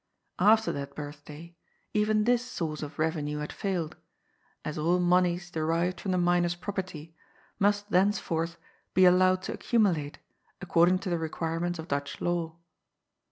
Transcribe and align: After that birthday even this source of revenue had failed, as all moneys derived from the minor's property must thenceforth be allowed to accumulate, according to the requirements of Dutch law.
After 0.39 0.71
that 0.71 0.95
birthday 0.95 1.55
even 1.93 2.23
this 2.23 2.43
source 2.43 2.81
of 2.81 2.97
revenue 2.97 3.37
had 3.37 3.53
failed, 3.53 3.95
as 4.65 4.75
all 4.79 4.97
moneys 4.99 5.51
derived 5.51 6.01
from 6.01 6.09
the 6.09 6.17
minor's 6.17 6.55
property 6.55 7.13
must 7.59 7.91
thenceforth 7.91 8.57
be 8.95 9.05
allowed 9.05 9.43
to 9.43 9.53
accumulate, 9.53 10.17
according 10.59 10.97
to 11.05 11.11
the 11.11 11.19
requirements 11.19 11.77
of 11.77 11.87
Dutch 11.87 12.19
law. 12.19 12.57